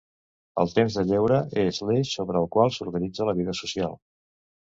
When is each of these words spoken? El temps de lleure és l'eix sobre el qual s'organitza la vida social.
El 0.61 0.71
temps 0.77 0.95
de 0.99 1.03
lleure 1.09 1.35
és 1.65 1.81
l'eix 1.89 2.15
sobre 2.19 2.41
el 2.43 2.49
qual 2.57 2.73
s'organitza 2.77 3.27
la 3.31 3.35
vida 3.43 3.57
social. 3.63 3.95